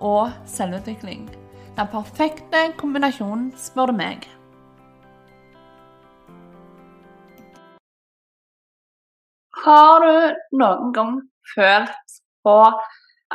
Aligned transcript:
og 0.00 0.30
selvutvikling. 0.46 1.28
Den 1.78 1.88
perfekte 1.92 2.64
kombinasjonen, 2.78 3.52
spør 3.56 3.92
du 3.92 3.98
meg. 3.98 4.26
Har 9.64 10.04
du 10.04 10.12
noen 10.58 10.92
gang 10.94 11.16
følt 11.54 12.18
på 12.46 12.56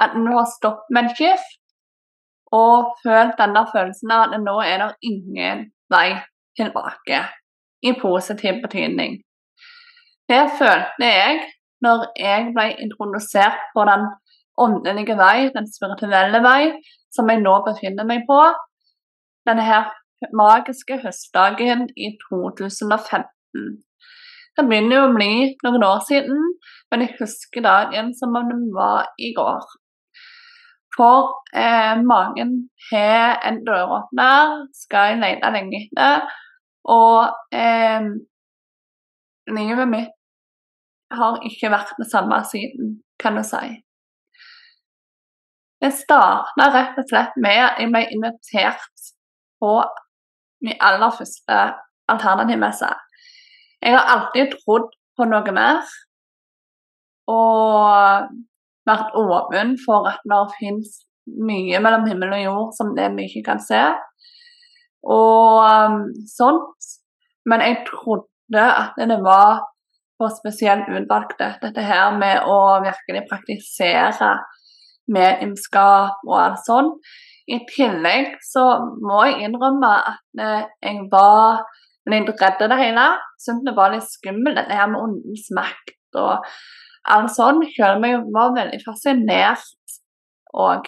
at 0.04 0.16
du 0.16 0.32
har 0.32 0.48
stoppet 0.50 0.96
med 0.96 1.08
en 1.08 1.16
skift, 1.16 1.60
og 2.54 2.94
følt 3.04 3.38
denne 3.40 3.66
følelsen 3.72 4.14
av 4.14 4.28
at 4.28 4.42
nå 4.42 4.56
er 4.62 4.82
det 4.82 5.10
ingen 5.10 5.68
vei 5.94 6.08
tilbake, 6.58 7.24
i 7.84 7.94
positiv 8.00 8.62
betydning? 8.64 9.20
Det 10.30 10.44
følte 10.60 11.10
jeg 11.10 11.40
når 11.84 12.06
jeg 12.18 12.52
ble 12.56 12.68
introdusert 12.86 13.66
på 13.76 13.84
den 13.90 14.06
åndelige 14.60 15.18
vei, 15.18 15.50
den 15.56 15.68
spirituelle 15.70 16.42
vei, 16.44 16.74
som 17.14 17.30
jeg 17.30 17.42
nå 17.42 17.56
befinner 17.68 18.08
meg 18.10 18.26
på. 18.30 18.40
Denne 19.48 19.66
her 19.68 19.92
magiske 20.36 21.00
høstdagen 21.04 21.88
i 21.98 22.14
2015. 22.30 23.84
Det 24.54 24.66
begynner 24.70 25.00
jo 25.00 25.06
å 25.08 25.14
bli 25.16 25.32
noen 25.66 25.86
år 25.88 26.04
siden, 26.08 26.42
men 26.92 27.04
jeg 27.04 27.18
husker 27.20 27.66
dagen 27.66 28.14
som 28.18 28.36
om 28.38 28.52
den 28.52 28.68
var 28.76 29.10
i 29.18 29.34
går. 29.36 29.64
For 30.94 31.32
eh, 31.58 31.96
mange 32.06 32.46
har 32.92 33.40
en 33.50 33.64
døråpner, 33.66 34.60
skal 34.78 35.14
jeg 35.14 35.22
lete 35.24 35.50
lenge 35.56 35.80
etter, 35.80 36.28
og 36.94 37.34
eh, 37.56 38.12
livet 39.50 39.90
mitt 39.90 40.14
har 41.14 41.42
ikke 41.50 41.74
vært 41.74 41.98
det 41.98 42.10
samme 42.12 42.40
siden, 42.50 43.00
kan 43.22 43.38
du 43.38 43.44
si. 43.48 43.83
Det 45.84 45.92
starta 45.92 46.70
rett 46.72 47.00
og 47.02 47.10
slett 47.10 47.34
med 47.44 47.60
at 47.60 47.80
jeg 47.82 47.92
ble 47.92 48.04
invitert 48.16 49.08
på 49.60 49.72
min 50.64 50.80
aller 50.80 51.12
første 51.12 51.58
alternativmesse. 52.12 52.88
Jeg 53.84 53.98
har 53.98 54.12
alltid 54.14 54.54
trodd 54.62 54.88
på 55.18 55.28
noe 55.28 55.56
mer 55.56 55.82
og 57.34 58.32
vært 58.88 59.20
åpen 59.20 59.76
for 59.84 60.08
at 60.08 60.24
det 60.28 60.40
finnes 60.56 60.96
mye 61.28 61.84
mellom 61.84 62.08
himmel 62.08 62.32
og 62.38 62.44
jord 62.46 62.74
som 62.80 62.96
det 62.96 63.10
vi 63.18 63.28
ikke 63.28 63.44
kan 63.52 63.62
se. 63.64 63.84
Og 65.04 65.60
um, 65.68 66.00
sånt. 66.32 66.92
Men 67.44 67.64
jeg 67.64 67.82
trodde 67.90 68.64
at 68.64 68.96
det 68.96 69.20
var 69.24 69.66
for 70.16 70.32
spesielt 70.32 70.88
utvalgte. 70.88 71.58
Dette 71.60 71.84
her 71.84 72.16
med 72.16 72.48
å 72.48 72.80
virkelig 72.86 73.26
praktisere 73.28 74.38
mediumskap 75.12 76.22
og 76.28 76.36
alt 76.40 76.64
sånt. 76.68 77.14
I 77.48 77.60
tillegg 77.68 78.38
så 78.46 78.64
må 79.04 79.26
jeg 79.28 79.50
innrømme 79.50 79.90
at 80.14 80.40
eh, 80.40 80.70
jeg 80.86 81.08
var 81.12 81.66
litt 82.10 82.32
redd 82.40 82.64
det 82.72 82.80
hele. 82.80 83.08
Syntes 83.40 83.68
det 83.68 83.76
var 83.76 83.92
litt 83.94 84.08
skummelt, 84.08 84.58
dette 84.60 84.78
her 84.80 84.90
med 84.92 85.02
ondens 85.04 85.50
makt 85.56 86.20
og 86.20 86.48
alt 87.12 87.34
sånt. 87.36 87.68
Selv 87.76 88.00
om 88.00 88.08
jeg 88.08 88.24
var 88.36 88.56
veldig 88.56 88.80
fascinert 88.86 89.98
òg. 90.54 90.88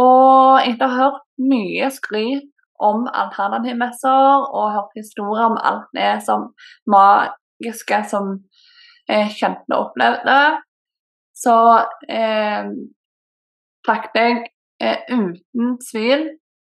Og 0.00 0.62
etter 0.62 0.86
å 0.86 0.90
ha 0.90 1.02
hørt 1.02 1.26
mye 1.50 1.90
skryt 1.92 2.48
om 2.80 3.04
alternativmesser 3.12 4.46
og 4.56 4.72
hørt 4.72 4.96
historier 4.96 5.50
om 5.50 5.58
alt 5.60 5.90
det 5.96 6.12
som 6.24 6.48
magiske 6.88 7.98
som 8.08 8.38
jeg 9.10 9.32
kjente 9.36 9.74
og 9.74 9.90
opplevde, 9.90 10.38
så 11.40 11.56
eh, 12.08 12.70
takket 13.86 14.20
jeg 14.20 14.38
eh, 14.82 15.04
uten 15.08 15.76
tvil 15.88 16.28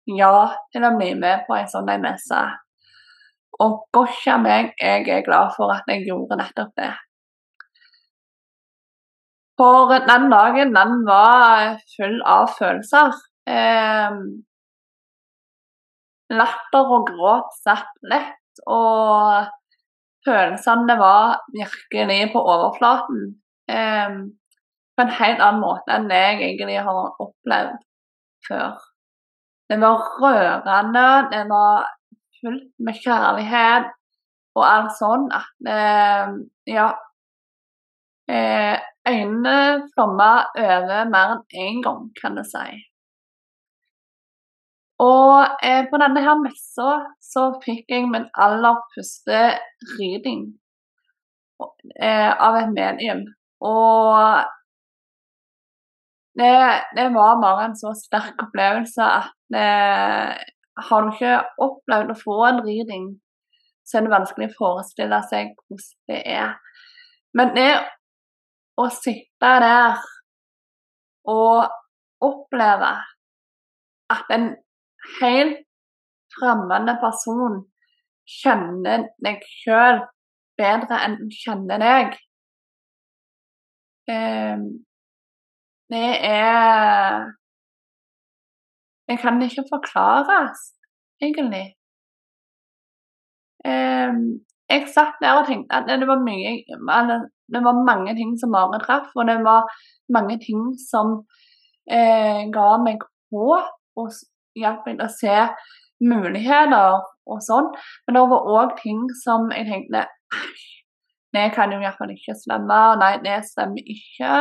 ja 0.07 0.47
til 0.75 0.87
å 0.87 0.95
bli 0.99 1.13
med 1.19 1.47
på 1.47 1.57
en 1.57 1.69
sånn 1.71 1.91
messe. 2.03 2.43
Og 3.63 3.87
gosja 3.95 4.37
meg, 4.39 4.75
jeg 4.79 5.07
er 5.09 5.25
glad 5.27 5.55
for 5.57 5.73
at 5.73 5.87
jeg 5.91 6.05
gjorde 6.07 6.39
nettopp 6.39 6.75
det. 6.77 6.93
For 9.57 9.95
den 10.05 10.27
dagen, 10.29 10.75
den 10.77 10.99
var 11.09 11.79
full 11.95 12.19
av 12.29 12.51
følelser. 12.59 13.15
Eh, 13.49 14.19
latter 16.37 16.93
og 16.99 17.09
gråt 17.09 17.55
satt 17.63 17.95
lett, 18.11 18.61
og 18.69 19.49
følelsene 20.27 20.99
var 21.01 21.39
virkelig 21.55 22.21
på 22.35 22.43
overflaten. 22.43 23.31
Eh, 23.71 24.19
på 24.97 25.05
en 25.05 25.13
helt 25.19 25.43
annen 25.45 25.63
måte 25.63 25.93
enn 25.97 26.09
jeg 26.13 26.41
egentlig 26.41 26.79
har 26.87 27.21
opplevd 27.23 27.77
før. 28.49 28.77
Det 29.69 29.79
var 29.83 30.05
rørende, 30.23 31.07
det 31.33 31.43
var 31.51 31.89
fullt 32.41 32.73
med 32.87 33.01
kjærlighet 33.05 33.93
og 34.57 34.65
alt 34.65 34.95
sånn 35.01 35.29
at 35.35 35.73
eh, 35.73 36.37
Ja. 36.77 36.91
Eh, 38.27 38.77
øynene 39.07 39.87
flomma 39.95 40.31
over 40.59 41.11
mer 41.13 41.35
enn 41.37 41.43
én 41.65 41.83
gang, 41.85 42.09
kan 42.21 42.35
du 42.35 42.43
si. 42.43 42.81
Og 45.05 45.63
eh, 45.63 45.85
på 45.91 46.01
denne 46.03 46.23
her 46.25 46.41
messa 46.41 46.89
så 47.23 47.45
fikk 47.65 47.93
jeg 47.93 48.09
min 48.11 48.27
aller 48.47 48.81
første 48.97 49.43
reading 49.99 50.47
eh, 52.01 52.33
av 52.33 52.57
et 52.63 52.73
medium. 52.75 53.23
Og 53.61 54.56
det, 56.37 56.53
det, 56.97 57.07
var 57.15 57.41
bare 57.43 57.71
en 57.71 57.77
så 57.79 57.95
sterk 57.97 58.43
opplevelse 58.45 59.03
at 59.03 59.33
det, 59.55 59.69
har 60.89 61.03
du 61.03 61.13
ikke 61.15 61.37
opplevd 61.65 62.13
å 62.13 62.19
få 62.21 62.37
en 62.51 62.63
reading, 62.67 63.07
så 63.87 63.99
er 63.99 64.07
det 64.07 64.13
vanskelig 64.13 64.51
å 64.51 64.57
forestille 64.59 65.21
seg 65.31 65.55
hvordan 65.57 65.93
det 66.11 66.21
er. 66.37 66.57
Men 67.37 67.55
det 67.57 67.71
å 68.77 68.89
sitte 68.93 69.53
der 69.63 70.03
og 71.27 71.73
oppleve 72.25 72.93
at 74.13 74.35
en 74.35 74.51
helt 75.21 75.63
fremmede 76.37 76.97
person 77.01 77.63
kjenner 78.27 79.09
deg 79.25 79.43
sjøl 79.63 80.03
bedre 80.59 81.01
enn 81.05 81.19
du 81.21 81.29
kjenner 81.35 81.83
deg. 81.83 82.17
Det 85.93 86.11
er 86.25 87.33
Det 89.09 89.19
kan 89.23 89.43
ikke 89.43 89.65
forklares, 89.71 90.59
egentlig. 91.23 91.67
Um, 93.67 94.43
jeg 94.71 94.89
satt 94.95 95.21
der 95.23 95.39
og 95.39 95.47
tenkte 95.47 95.79
at 95.79 95.87
det 96.01 96.09
var, 96.09 96.19
mye, 96.27 96.51
det 97.55 97.63
var 97.69 97.85
mange 97.91 98.15
ting 98.19 98.35
som 98.41 98.51
bare 98.51 98.81
traff, 98.83 99.13
og 99.15 99.27
det 99.31 99.39
var 99.45 99.63
mange 100.17 100.39
ting 100.43 100.63
som 100.91 101.23
eh, 101.91 102.43
ga 102.57 102.69
meg 102.83 103.07
håp 103.31 103.71
og 104.01 104.11
hjalp 104.59 104.89
meg 104.91 105.05
å 105.05 105.09
se 105.21 105.37
muligheter 106.03 106.99
og 107.31 107.45
sånn. 107.47 107.71
Men 108.07 108.19
det 108.19 108.25
var 108.33 108.51
òg 108.59 108.75
ting 108.83 109.07
som 109.23 109.53
jeg 109.55 109.71
tenkte 109.71 110.07
det 111.37 111.51
kan 111.55 111.73
jo 111.73 111.79
iallfall 111.83 112.13
ikke 112.15 112.35
stemme. 112.39 112.81
Nei, 113.01 113.15
det 113.25 113.43
stemmer 113.51 113.91
ikke. 113.93 114.33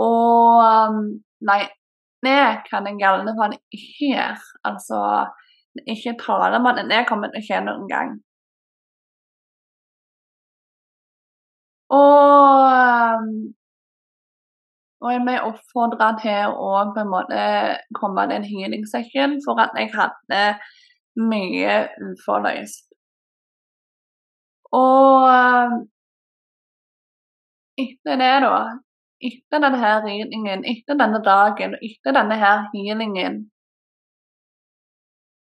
Og 0.00 0.62
um, 0.64 1.04
nei, 1.50 1.60
det 2.24 2.40
kan 2.68 2.88
jeg 2.88 3.00
i 3.00 3.06
alle 3.08 3.34
fall 3.38 3.54
ikke 3.58 4.10
gjøre. 4.14 4.48
Altså 4.70 5.00
ikke 5.86 6.16
tale 6.20 6.58
om 6.58 6.68
at 6.70 6.82
det 6.90 7.06
kommer 7.08 7.30
til 7.30 7.42
å 7.42 7.46
skje 7.46 7.62
noen 7.66 7.86
gang. 7.90 8.18
Og 11.90 12.66
um, 12.70 13.32
og 15.00 15.14
jeg 15.14 15.20
ble 15.24 15.36
oppfordra 15.48 16.10
til 16.20 16.52
å 16.60 16.72
på 16.92 17.00
en 17.00 17.08
måte 17.08 17.44
komme 17.96 18.26
til 18.28 18.36
en 18.36 18.44
healing 18.44 18.84
for 19.44 19.62
at 19.62 19.78
jeg 19.80 19.88
hadde 19.94 20.42
mye 21.30 21.76
uforløst. 22.04 22.84
Og 24.76 25.24
etter 27.80 28.20
det, 28.20 28.34
da, 28.44 28.58
etter 29.20 29.62
denne 29.62 29.78
her 29.80 30.02
readingen, 30.04 30.64
etter 30.64 30.98
denne 30.98 31.20
dagen, 31.24 31.76
etter 31.84 32.16
denne 32.16 32.36
her 32.40 32.68
healingen, 32.74 33.42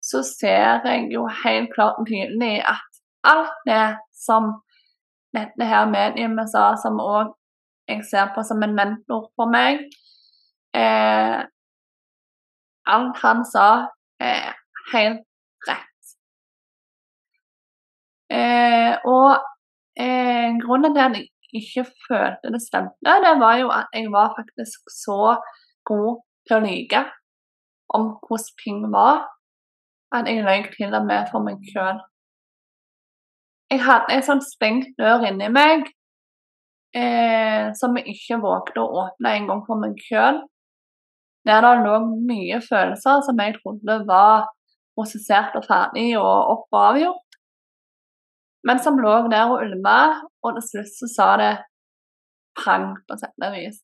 så 0.04 0.22
ser 0.28 0.84
jeg 0.86 1.08
jo 1.14 1.28
helt 1.44 1.72
klart 1.74 2.00
og 2.02 2.08
tydelig 2.08 2.60
at 2.68 3.00
alt 3.24 3.56
det 3.68 3.86
som 4.26 4.52
dette 5.34 5.66
her 5.66 5.88
mediet 5.90 6.52
sa, 6.52 6.74
som 6.84 7.00
òg 7.02 7.32
jeg 7.88 8.04
ser 8.08 8.30
på 8.36 8.44
som 8.48 8.64
en 8.64 8.76
mentor 8.76 9.26
for 9.36 9.50
meg 9.52 9.82
eh, 10.76 11.40
Alt 12.94 13.20
han 13.24 13.46
sa, 13.48 13.68
er 14.20 14.58
helt 14.92 15.22
rett. 15.68 16.10
Eh, 18.28 18.92
og 19.08 19.38
eh, 19.96 20.52
grunnen 20.60 20.92
til 20.92 21.04
at 21.06 21.16
jeg 21.16 21.30
ikke 21.60 21.86
følte 22.08 22.52
det 22.54 22.62
stemte, 22.64 23.18
det 23.26 23.34
var 23.42 23.58
jo 23.62 23.70
at 23.74 23.92
jeg 23.94 24.12
var 24.14 24.34
faktisk 24.38 24.90
så 24.92 25.36
god 25.90 26.24
til 26.48 26.58
å 26.58 26.64
lyve 26.64 27.04
om 27.94 28.10
hvordan 28.26 28.58
ting 28.64 28.86
var, 28.94 29.28
at 30.14 30.30
jeg 30.30 30.46
løy 30.46 30.66
til 30.76 30.94
og 30.94 31.06
med 31.10 31.30
for 31.32 31.46
meg 31.46 31.62
sjøl. 31.72 32.00
Jeg 33.72 33.82
hadde 33.82 34.14
en 34.14 34.26
sånn 34.26 34.42
stengt 34.46 34.92
dør 35.00 35.26
inni 35.26 35.50
meg 35.50 35.88
eh, 36.94 37.72
som 37.78 37.96
jeg 37.98 38.14
ikke 38.14 38.42
vågde 38.44 38.82
å 38.82 39.06
åpne 39.06 39.38
en 39.38 39.48
gang 39.50 39.64
for 39.68 39.82
meg 39.82 39.98
sjøl. 40.08 40.44
Der 41.48 41.64
det 41.66 41.74
lå 41.84 41.98
mye 42.30 42.62
følelser 42.64 43.24
som 43.26 43.40
jeg 43.42 43.58
trodde 43.58 43.98
var 44.08 44.46
prosessert 44.96 45.58
og 45.60 45.66
ferdig 45.68 46.14
og 46.20 46.54
opp 46.54 46.68
og 46.70 46.84
avgjort. 46.92 47.33
Men 48.68 48.80
som 48.80 49.00
lå 49.00 49.16
der 49.32 49.52
og 49.52 49.64
ulma, 49.66 49.98
og 50.44 50.58
til 50.58 50.68
slutt 50.70 50.94
så 50.98 51.10
sa 51.16 51.30
det 51.42 51.54
pang, 52.60 52.94
på 53.08 53.18
sett 53.20 53.48
og 53.48 53.56
vis. 53.58 53.82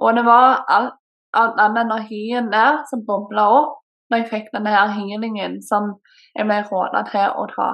Og 0.00 0.16
det 0.16 0.24
var 0.26 0.64
all, 0.68 0.90
all 1.36 1.52
den 1.58 1.78
energien 1.84 2.50
der 2.52 2.82
som 2.90 3.04
bobla 3.06 3.46
opp 3.60 3.76
når 4.10 4.22
jeg 4.22 4.30
fikk 4.30 4.48
denne 4.54 4.72
her 4.74 4.90
healingen 4.96 5.60
som 5.62 5.92
jeg 6.34 6.46
ble 6.48 6.62
råda 6.66 7.04
til 7.10 7.36
å 7.38 7.44
ta. 7.52 7.70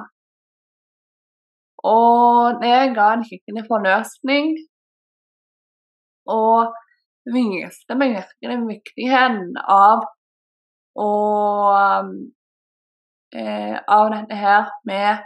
Og 1.87 2.59
det 2.61 2.75
ga 2.97 3.12
en 3.15 3.25
skikkelig 3.25 3.65
forløsning. 3.69 4.56
Og 6.32 6.75
viste 7.31 7.97
meg 7.99 8.17
virkelig 8.17 8.59
viktigheten 8.67 9.56
av 9.62 10.05
å 10.97 11.11
eh, 13.37 13.77
Av 13.77 14.11
dette 14.11 14.37
her 14.39 14.71
med 14.89 15.25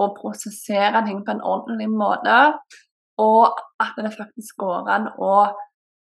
å 0.00 0.12
prosessere 0.16 1.02
ting 1.06 1.20
på 1.26 1.34
en 1.34 1.42
ordentlig 1.44 1.90
måte. 1.92 2.38
Og 3.20 3.60
at 3.82 3.98
det 4.00 4.14
faktisk 4.16 4.62
går 4.62 4.88
an 4.96 5.10
å 5.20 5.34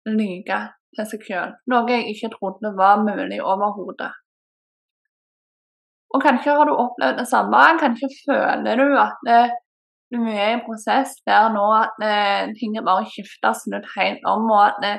lyge 0.07 0.59
til 0.95 1.07
seg 1.07 1.27
selv. 1.27 1.59
Noe 1.71 1.87
jeg 1.91 2.15
ikke 2.15 2.31
trodde 2.35 2.73
var 2.77 3.03
mulig 3.03 3.41
overhodet. 3.43 4.11
Og 6.11 6.23
kanskje 6.23 6.55
har 6.57 6.67
du 6.67 6.75
opplevd 6.75 7.19
det 7.21 7.27
samme. 7.29 7.59
Kanskje 7.79 8.09
føler 8.25 8.79
du 8.79 8.97
at 8.99 9.19
det, 9.27 9.41
du 10.11 10.19
er 10.27 10.49
i 10.49 10.55
en 10.57 10.63
prosess 10.65 11.15
der 11.27 11.51
nå 11.53 11.63
at 11.77 11.95
det, 12.01 12.55
ting 12.59 12.75
er 12.75 12.87
bare 12.87 13.07
skifta 13.07 13.53
snudd 13.55 13.87
helt 13.95 14.25
om, 14.27 14.49
og 14.51 14.65
at 14.65 14.81
det, 14.83 14.95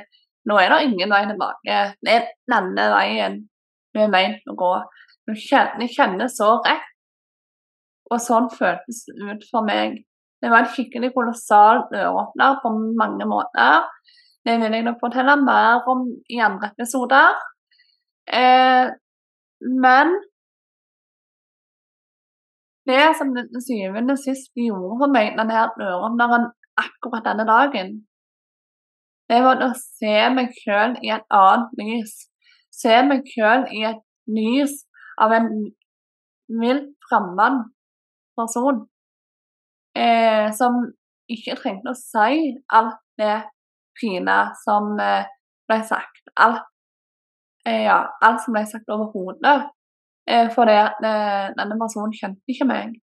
nå 0.49 0.56
er 0.59 0.73
det 0.73 0.87
ingen 0.89 1.12
vei 1.12 1.27
tilbake. 1.29 1.81
Det 2.00 2.15
er 2.17 2.31
denne 2.50 2.89
veien 2.94 3.43
du 3.93 4.00
er 4.00 4.12
ment 4.12 4.49
å 4.49 4.56
gå. 4.56 4.73
Du 5.29 5.35
kjenner, 5.37 5.85
kjenner 5.93 6.33
så 6.33 6.55
rett. 6.65 6.89
Og 8.10 8.20
sånn 8.20 8.49
føltes 8.52 9.04
det 9.08 9.28
ut 9.28 9.44
for 9.50 9.66
meg. 9.66 10.00
Det 10.43 10.50
var 10.50 10.64
en 10.64 10.72
skikkelig 10.75 11.12
kolossal 11.14 11.84
døråpner 11.93 12.58
på 12.62 12.72
mange 12.99 13.28
måter. 13.31 13.87
Det 14.43 14.58
vil 14.58 14.75
jeg 14.75 14.87
nok 14.88 14.99
fortelle 15.00 15.37
mer 15.38 15.87
om 15.88 16.08
i 16.31 16.40
andre 16.43 16.72
episoder. 16.72 17.38
Eh, 18.26 18.90
men 19.84 20.16
det 22.90 23.02
som 23.19 23.31
til 23.37 23.62
syvende 23.62 24.16
sist 24.19 24.50
gjorde 24.58 24.98
for 25.02 25.14
meg 25.14 25.37
denne 25.38 25.66
døråpneren 25.78 26.48
akkurat 26.82 27.28
denne 27.28 27.46
dagen, 27.46 27.93
det 29.31 29.38
var 29.44 29.62
å 29.62 29.70
se 29.78 30.16
meg 30.34 30.50
sjøl 30.58 30.96
i 31.06 31.12
et 31.14 31.28
annet 31.32 31.78
lys. 31.78 32.16
Se 32.75 32.98
meg 33.06 33.28
sjøl 33.31 33.69
i 33.70 33.84
et 33.93 34.02
lys 34.26 34.75
av 35.22 35.34
en 35.37 35.48
vilt 36.62 36.90
fremmed 37.06 37.62
person. 38.43 38.83
Eh, 39.97 40.49
som 40.56 40.83
ikke 41.33 41.56
trengte 41.61 41.93
å 41.93 41.99
si 41.99 42.53
alt 42.73 43.00
det 43.21 43.43
fine 44.00 44.39
som 44.65 44.94
eh, 45.00 45.29
ble 45.69 45.79
sagt. 45.89 46.23
Alt, 46.41 46.65
eh, 47.67 47.85
ja, 47.87 47.99
alt 48.25 48.44
som 48.44 48.56
ble 48.56 48.65
sagt 48.69 48.91
over 48.93 49.11
hodet. 49.15 49.59
Eh, 50.31 50.49
fordi 50.55 50.79
eh, 50.79 51.47
denne 51.59 51.79
personen 51.81 52.15
kjente 52.17 52.55
ikke 52.55 52.69
meg. 52.69 52.97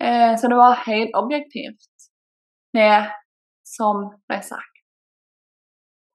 Eh, 0.00 0.32
så 0.40 0.48
det 0.48 0.56
var 0.56 0.82
helt 0.86 1.16
objektivt, 1.18 2.10
det 2.72 3.10
som 3.68 4.06
ble 4.28 4.40
sagt. 4.42 4.70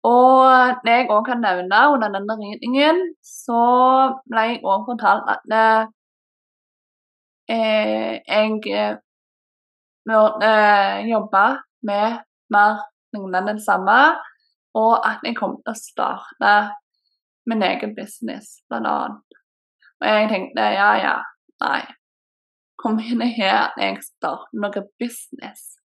Og 0.06 0.82
det 0.86 0.96
jeg 1.00 1.10
òg 1.14 1.24
kan 1.26 1.42
nevne 1.42 1.82
under 1.94 2.14
denne 2.14 2.38
readingen, 2.40 3.00
så 3.26 3.62
ble 4.30 4.48
jeg 4.50 4.64
òg 4.66 4.90
fortalt 4.90 5.30
at 5.34 5.56
eh, 5.60 5.94
jeg 7.50 8.98
burde 10.06 10.54
jobbe 11.10 11.46
med 11.86 12.18
mer 12.54 12.80
lignende 13.14 13.54
det 13.54 13.64
samme, 13.66 14.00
og 14.76 15.08
at 15.08 15.24
jeg 15.24 15.38
kom 15.38 15.58
til 15.62 15.74
å 15.74 15.80
starte 15.80 16.56
min 17.50 17.64
egen 17.64 17.94
business, 17.98 18.60
blant 18.70 18.90
annet. 18.90 19.40
Og 20.02 20.10
jeg 20.10 20.32
tenkte 20.32 20.66
ja, 20.76 20.90
ja, 21.00 21.16
nei. 21.64 21.84
Kom 22.82 23.00
inn 23.00 23.24
her, 23.24 23.72
jeg 23.80 24.02
starter 24.04 24.60
noe 24.60 24.84
business. 25.00 25.78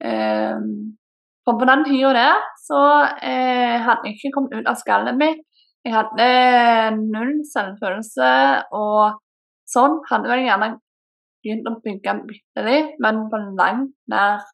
Um, 0.00 0.96
for 1.44 1.60
på 1.60 1.68
den 1.68 1.84
tida 1.86 2.10
der 2.16 2.42
så 2.62 2.80
eh, 3.26 3.76
hadde 3.84 4.08
jeg 4.08 4.16
ikke 4.16 4.32
kommet 4.34 4.56
ut 4.56 4.68
av 4.68 4.78
skallet 4.80 5.16
mitt. 5.20 5.40
Jeg 5.84 5.94
hadde 5.94 6.26
null 6.98 7.38
selvfølelse, 7.48 8.32
og 8.76 9.20
sånn 9.72 9.98
hadde 10.10 10.30
jeg 10.34 10.46
gjerne 10.48 10.70
begynt 11.40 11.68
å 11.70 11.76
bygge 11.84 12.16
bitte 12.28 12.64
litt, 12.66 12.96
men 13.02 13.26
på 13.32 13.40
langt 13.58 13.94
nær 14.12 14.44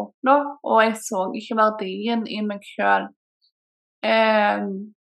oppnå. 0.00 0.36
Og 0.64 0.82
jeg 0.84 0.98
så 1.04 1.26
ikke 1.36 1.58
verdien 1.60 2.26
i 2.28 2.42
meg 2.46 2.64
sjøl. 2.74 3.10
Um, 4.06 4.96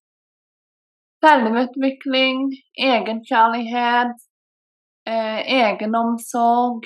Selvutvikling, 1.25 2.50
egenkjærlighet, 2.76 4.18
eh, 5.09 5.38
egenomsorg 5.57 6.85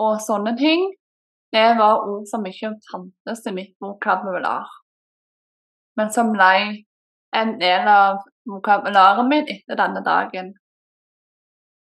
og 0.00 0.14
sånne 0.24 0.54
ting, 0.56 0.86
det 1.52 1.66
var 1.76 2.06
ord 2.08 2.24
som 2.30 2.46
ikke 2.48 2.72
fantes 2.88 3.44
i 3.46 3.52
mitt 3.58 3.74
vokabular, 3.84 4.64
men 6.00 6.12
som 6.16 6.32
ble 6.32 6.86
en 7.36 7.52
del 7.60 7.88
av 7.92 8.24
vokabularet 8.48 9.28
mitt 9.28 9.52
etter 9.52 9.82
denne 9.82 10.00
dagen. 10.06 10.54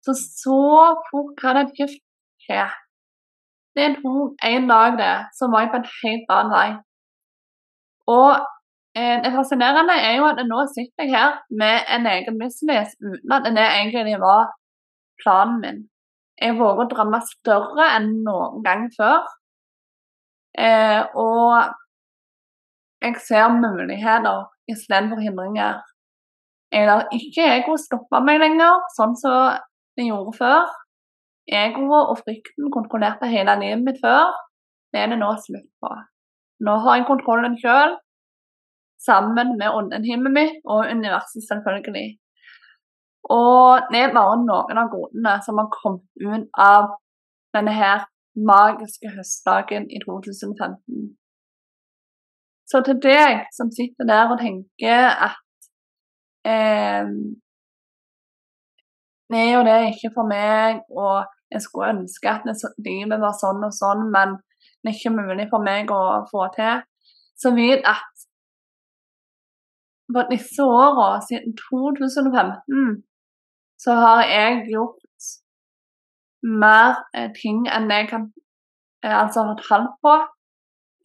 Så 0.06 0.16
så 0.18 0.62
fort 1.10 1.36
kan 1.38 1.60
et 1.62 1.74
skift 1.76 2.02
skje. 2.46 2.64
Det 3.76 3.90
tok 4.02 4.42
en 4.44 4.66
dag, 4.68 4.98
det, 5.00 5.14
så 5.38 5.48
var 5.52 5.64
jeg 5.64 5.72
på 5.74 5.80
en 5.82 5.92
helt 6.02 6.34
annen 6.36 6.56
vei. 6.56 6.70
Og 8.12 8.42
Eh, 8.96 9.18
det 9.24 9.32
fascinerende 9.38 9.94
er 10.08 10.18
jo 10.20 10.26
at 10.28 10.40
nå 10.52 10.60
sitter 10.76 11.06
jeg 11.06 11.14
her 11.16 11.30
med 11.62 11.76
en 11.96 12.08
egen 12.14 12.40
business 12.44 12.90
uten 13.00 13.32
at 13.36 13.46
det 13.58 13.68
egentlig 13.68 14.18
var 14.20 14.50
planen 15.22 15.62
min. 15.64 15.80
Jeg 16.42 16.58
våger 16.60 16.84
å 16.84 16.92
drømme 16.92 17.22
større 17.30 17.86
enn 17.96 18.10
noen 18.26 18.60
gang 18.66 18.84
før. 18.98 19.30
Eh, 20.66 21.02
og 21.16 21.72
jeg 23.06 23.16
ser 23.28 23.56
muligheter 23.56 24.44
istedenfor 24.74 25.24
hindringer. 25.24 25.80
Jeg 26.76 26.88
lar 26.90 27.08
ikke 27.16 27.48
ego 27.56 27.78
stoppe 27.80 28.20
meg 28.28 28.44
lenger, 28.44 28.84
sånn 28.98 29.16
som 29.24 29.56
det 30.02 30.10
gjorde 30.10 30.38
før. 30.38 30.72
Egoet 31.62 32.12
og 32.12 32.22
frykten 32.22 32.72
kontrollerte 32.74 33.30
hele 33.30 33.58
livet 33.62 33.86
mitt 33.86 34.00
før. 34.04 34.34
Det 34.92 35.02
er 35.02 35.12
det 35.12 35.20
nå 35.22 35.30
slutt 35.46 35.70
på. 35.82 35.92
Nå 36.66 36.78
har 36.84 37.00
jeg 37.00 37.10
kontrollen 37.10 37.58
sjøl 37.62 37.96
sammen 39.06 39.56
med 39.58 39.74
åndenhimmet 39.78 40.34
mitt 40.36 40.58
og 40.66 40.90
universet, 40.96 41.42
selvfølgelig. 41.50 42.10
Og 43.38 43.88
det 43.94 44.02
er 44.02 44.14
bare 44.18 44.38
noen 44.42 44.82
av 44.82 44.92
godene 44.94 45.38
som 45.46 45.62
har 45.62 45.70
kommet 45.74 46.06
ut 46.22 46.50
av 46.58 46.92
denne 47.56 47.74
her 47.74 48.06
magiske 48.52 49.12
høstdagen 49.16 49.88
i 49.92 50.02
2015. 50.06 51.12
Så 52.72 52.82
til 52.88 53.00
deg 53.04 53.48
som 53.56 53.72
sitter 53.76 54.08
der 54.08 54.32
og 54.32 54.40
tenker 54.40 55.10
at 55.28 55.40
eh, 56.48 57.10
er 59.40 59.52
jo 59.56 59.64
det 59.68 59.78
ikke 59.92 60.12
for 60.16 60.28
meg, 60.28 60.82
og 60.92 61.28
jeg 61.52 61.62
skulle 61.62 61.92
ønske 61.96 62.32
at 62.32 62.48
livet 62.86 63.22
var 63.22 63.36
sånn 63.38 63.64
og 63.68 63.74
sånn, 63.76 64.08
men 64.14 64.38
det 64.82 64.92
er 64.92 64.98
ikke 64.98 65.12
er 65.12 65.20
mulig 65.20 65.48
for 65.52 65.64
meg 65.64 65.92
å 65.94 66.02
få 66.32 66.48
til, 66.56 66.82
så 67.42 67.54
vidt 67.56 67.88
at 67.90 68.26
på 70.12 70.24
disse 70.32 70.64
åra, 70.64 71.22
siden 71.24 71.56
2015, 71.56 73.04
så 73.84 73.96
har 73.96 74.24
jeg 74.28 74.66
gjort 74.74 75.00
mer 76.44 76.98
eh, 77.16 77.30
ting 77.38 77.64
enn 77.70 77.90
jeg 77.94 78.10
kan 78.12 78.28
eh, 79.06 79.16
altså 79.16 79.46
ha 79.48 79.56
tall 79.62 79.88
på, 80.04 80.16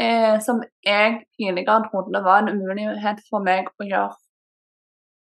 eh, 0.02 0.36
som 0.46 0.62
jeg 0.86 1.20
tidligere 1.36 1.86
trodde 1.90 2.24
var 2.24 2.42
en 2.42 2.52
umulighet 2.56 3.22
for 3.30 3.44
meg 3.46 3.70
å 3.78 3.86
gjøre. 3.86 4.16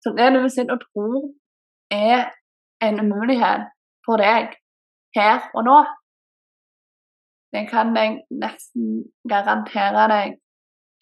Så 0.00 0.14
det 0.16 0.30
du 0.34 0.48
sitter 0.48 0.78
og 0.78 0.84
tror 0.88 1.18
er 1.92 2.30
en 2.86 3.00
umulighet 3.04 3.68
for 4.06 4.20
deg 4.22 4.54
her 5.16 5.38
og 5.54 5.64
nå, 5.66 5.78
det 7.52 7.64
kan 7.72 7.96
jeg 7.98 8.20
nesten 8.42 8.84
garantere 9.32 10.06
deg 10.14 10.36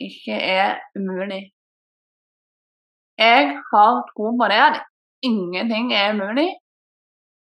ikke 0.09 0.37
er 0.59 0.79
umulig. 0.97 1.43
Jeg 3.19 3.43
har 3.71 3.93
tro 4.11 4.27
på 4.41 4.47
det 4.53 4.61
at 4.69 4.79
ingenting 5.23 5.93
er 5.93 6.15
umulig. 6.15 6.51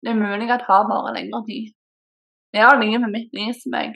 Det 0.03 0.11
er 0.11 0.23
mulig 0.25 0.49
det 0.51 0.59
tar 0.67 0.89
bare 0.91 1.15
lengre 1.17 1.41
tid. 1.49 1.65
Det 2.53 2.61
har 2.65 2.81
livet 2.83 3.09
mitt 3.15 3.31
vist 3.37 3.65
meg. 3.75 3.95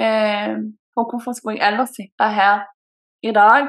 Eh, 0.00 0.54
for 0.94 1.02
hvorfor 1.08 1.32
skulle 1.32 1.58
jeg 1.58 1.68
ellers 1.68 1.94
sitte 1.98 2.26
her 2.38 2.56
i 3.22 3.32
dag 3.42 3.64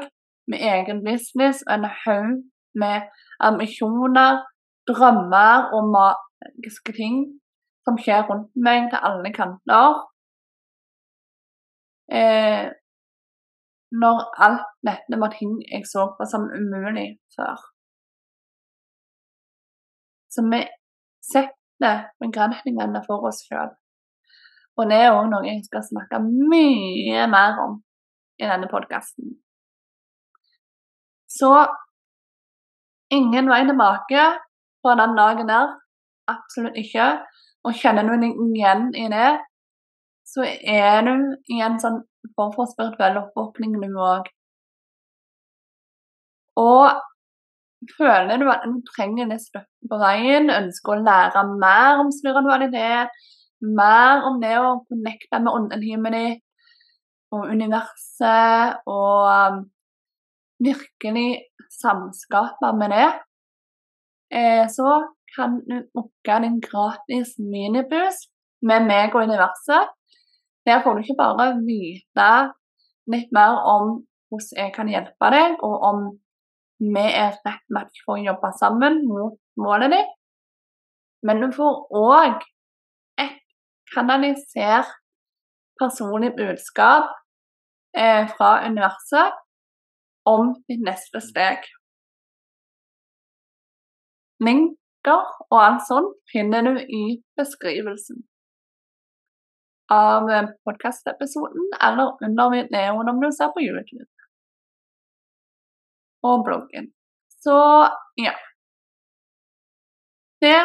med 0.50 0.58
egen 0.74 0.98
business 1.08 1.62
og 1.66 1.74
en 1.74 1.88
haug 2.02 2.32
med 2.82 2.96
ambisjoner, 3.48 4.30
drømmer 4.90 5.70
og 5.76 5.90
magiske 5.96 6.94
ting 6.96 7.18
som 7.86 7.98
skjer 7.98 8.26
rundt 8.28 8.50
meg 8.66 8.88
til 8.92 9.04
alle 9.08 9.32
kanter? 9.34 10.00
Eh, 12.18 12.66
når 14.02 14.18
alt 14.46 14.68
dette 14.88 15.20
var 15.22 15.32
ting 15.36 15.52
jeg 15.72 15.84
så 15.88 16.06
på 16.16 16.26
som 16.32 16.48
umulig 16.58 17.08
før. 17.36 17.60
Så 20.32 20.40
vi 20.52 20.62
setter 21.32 22.08
begrensningene 22.24 23.02
for 23.06 23.28
oss 23.28 23.42
sjøl. 23.46 23.72
Og 24.80 24.88
det 24.88 24.98
er 25.04 25.12
òg 25.12 25.26
noe 25.28 25.44
jeg 25.44 25.60
skal 25.66 25.84
snakke 25.84 26.22
mye 26.24 27.26
mer 27.34 27.60
om 27.66 27.74
i 28.40 28.48
denne 28.48 28.68
podkasten. 28.72 29.34
Så 31.28 31.52
ingen 33.12 33.50
vei 33.52 33.60
tilbake 33.68 34.24
fra 34.82 34.96
den 35.00 35.16
dagen 35.18 35.48
der. 35.50 35.72
Absolutt 36.30 36.78
ikke. 36.78 37.08
Og 37.66 37.78
kjenner 37.78 38.06
du 38.08 38.14
deg 38.18 38.42
igjen 38.56 38.88
i 38.98 39.06
det, 39.12 39.30
så 40.26 40.46
er 40.46 41.02
du 41.06 41.14
i 41.54 41.60
en 41.62 41.78
sånn 41.82 42.00
form 42.36 42.52
for 42.56 42.70
spirituell 42.70 43.20
oppvåkning, 43.20 43.78
du 43.78 43.98
òg. 44.02 44.28
Og 46.62 47.00
Føler 47.90 48.38
du 48.38 48.46
at 48.50 48.62
du 48.66 48.78
trenger 48.86 49.26
litt 49.30 49.42
støtte 49.42 49.90
på 49.90 49.98
veien, 49.98 50.50
ønsker 50.54 50.94
å 50.94 51.02
lære 51.02 51.42
mer 51.50 52.02
om 52.02 52.12
spiritualitet, 52.14 53.10
mer 53.62 54.26
om 54.28 54.38
det 54.42 54.54
å 54.60 54.82
connecte 54.86 55.40
med 55.42 55.50
åndelivet 55.50 56.14
ditt 56.14 56.42
og 57.34 57.48
universet, 57.50 58.82
og 58.86 59.26
um, 59.26 59.62
virkelig 60.62 61.26
samskape 61.74 62.70
med 62.78 62.92
det, 62.94 63.08
så 64.72 64.92
kan 65.36 65.58
du 65.68 65.82
booke 65.92 66.36
din 66.44 66.60
gratis 66.64 67.34
minibuss 67.38 68.22
med 68.64 68.86
meg 68.88 69.14
og 69.14 69.26
universet. 69.28 69.90
Der 70.66 70.82
får 70.82 70.94
du 70.94 71.02
ikke 71.02 71.18
bare 71.18 71.48
vite 71.66 72.30
litt 73.12 73.32
mer 73.34 73.58
om 73.74 74.02
hvordan 74.32 74.58
jeg 74.62 74.72
kan 74.76 74.88
hjelpe 74.88 75.30
deg, 75.34 75.56
og 75.66 75.74
om 75.90 76.02
vi 76.82 77.04
er 77.04 77.36
rett 77.44 77.66
match 77.74 78.02
for 78.06 78.16
å 78.16 78.24
jobbe 78.24 78.52
sammen 78.58 79.02
mot 79.06 79.36
målet 79.60 79.92
ditt. 79.94 80.14
Men 81.26 81.42
du 81.42 81.50
får 81.54 81.82
òg 81.98 82.40
et 83.22 83.38
kanalisert 83.94 84.90
personlig 85.80 86.32
budskap 86.38 87.10
eh, 87.96 88.26
fra 88.34 88.50
universet 88.66 89.38
om 90.28 90.54
ditt 90.68 90.82
neste 90.86 91.22
steg. 91.22 91.62
Linker 94.42 95.22
og 95.50 95.58
alt 95.60 95.84
sånt 95.86 96.14
finner 96.32 96.66
du 96.66 96.80
i 96.82 97.04
beskrivelsen 97.38 98.22
av 99.92 100.30
podkastepisoden 100.66 101.68
eller 101.88 102.16
under 102.26 102.52
videoen 102.54 103.10
om 103.12 103.20
du 103.20 103.28
ser 103.34 103.52
på 103.54 103.64
YouTube 103.64 104.08
og 106.22 106.44
bloggen. 106.46 106.92
Så 107.42 107.58
ja. 108.16 108.34
Det 110.42 110.60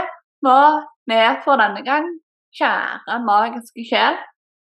var 0.46 0.86
det 1.10 1.42
for 1.46 1.62
denne 1.62 1.84
gang. 1.86 2.08
Kjære 2.58 3.20
magiske 3.26 3.86
sjel. 3.90 4.18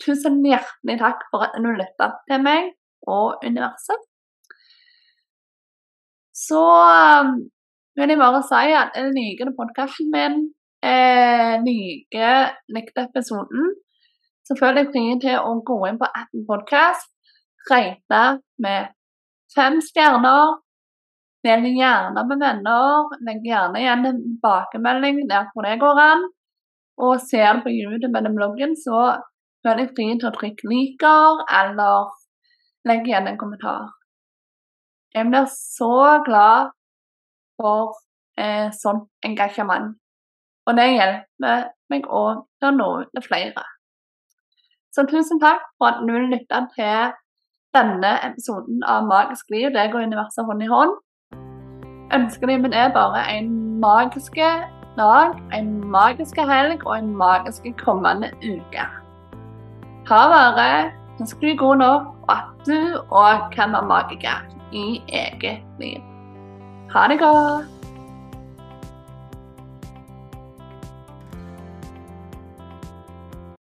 Tusen 0.03 0.41
hjertelig 0.45 0.99
takk 1.01 1.23
for 1.31 1.45
at 1.45 1.57
du 1.57 1.69
lytta 1.69 2.11
til 2.29 2.43
meg 2.45 2.71
og 3.09 3.45
universet. 3.45 4.05
Så 6.33 6.63
vil 7.99 8.13
jeg 8.13 8.19
bare 8.21 8.41
si 8.47 8.73
at 8.79 8.95
jeg 8.95 9.11
liker 9.17 9.53
podkasten 9.57 10.09
min, 10.15 10.39
Jeg 10.79 11.59
liker 11.65 12.53
likte 12.71 13.03
episoden, 13.09 13.73
så 14.47 14.55
føler 14.59 14.85
jeg 14.85 14.91
fri 14.93 15.01
til 15.19 15.35
å 15.43 15.57
gå 15.67 15.75
inn 15.89 15.99
på 15.99 16.07
appen 16.07 16.45
Podkast, 16.47 17.09
regne 17.67 18.21
med 18.63 18.93
fem 19.55 19.81
stjerner 19.83 20.55
Del 21.47 21.63
gjerne 21.71 22.23
med 22.27 22.41
venner. 22.41 23.11
Legg 23.23 23.45
gjerne 23.47 23.79
igjen 23.79 24.07
en 24.09 24.17
tilbakemelding 24.23 25.21
der 25.29 25.45
hvor 25.53 25.63
det 25.63 25.77
går 25.79 26.01
an. 26.03 26.25
Og 26.99 27.21
ser 27.23 27.53
du 27.55 27.61
på 27.63 27.71
YouTube 27.71 28.17
eller 28.19 28.33
bloggen, 28.35 28.75
så 28.75 29.21
føler 29.63 29.85
jeg 29.85 29.93
fri 29.93 30.07
til 30.17 30.27
å 30.27 30.35
trykke 30.35 30.67
'liker' 30.67 31.45
eller 31.61 32.09
legg 32.91 33.07
igjen 33.07 33.29
en 33.31 33.39
kommentar. 33.39 33.87
Jeg 35.15 35.31
blir 35.31 35.47
så 35.53 36.19
glad 36.27 36.75
for 37.59 37.95
eh, 38.39 38.69
sånt 38.75 39.09
engasjement. 39.25 39.95
Og 40.67 40.77
det 40.77 40.87
hjelper 40.93 41.69
meg 41.89 42.07
òg 42.07 42.45
til 42.59 42.69
å 42.69 42.75
nå 42.75 42.89
ut 43.01 43.11
til 43.15 43.25
flere. 43.25 43.65
Så 44.95 45.05
tusen 45.09 45.41
takk 45.41 45.65
for 45.77 45.91
at 45.91 46.01
du 46.05 46.15
lytta 46.29 46.63
til 46.75 47.13
denne 47.77 48.15
episoden 48.25 48.81
av 48.83 49.05
Magisk 49.09 49.51
liv. 49.53 49.69
Det 49.73 49.91
går 49.91 50.09
universet 50.09 50.45
hånd 50.45 50.65
i 50.65 50.69
hånd. 50.69 50.95
Ønskene 52.13 52.57
mine 52.57 52.75
er 52.75 52.93
bare 52.93 53.21
en 53.29 53.51
magisk 53.79 54.39
dag, 54.97 55.35
en 55.53 55.69
magisk 55.93 56.39
helg 56.49 56.85
og 56.87 56.95
en 56.97 57.11
magisk 57.17 57.69
kommende 57.77 58.31
uke. 58.41 58.87
Ta 60.09 60.21
vare, 60.33 60.89
ønsker 61.21 61.51
du 61.51 61.57
god 61.61 61.81
nok, 61.83 62.13
og 62.25 62.33
at 62.33 62.65
du 62.65 62.79
òg 63.13 63.49
kan 63.53 63.77
være 63.77 63.91
magiker 63.93 64.45
i 64.73 65.01
eget 65.07 65.61
liv. 65.79 66.08
Ha 66.93 67.08
det 67.08 67.19
godt. 67.19 67.78